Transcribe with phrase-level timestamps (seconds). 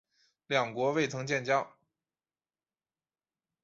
[0.47, 1.73] 两国未曾建交。